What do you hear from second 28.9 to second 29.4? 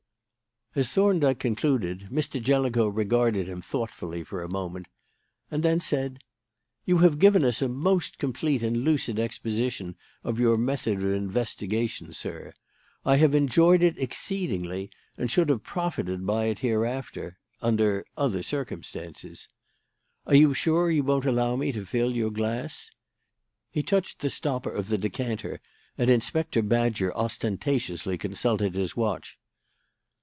watch.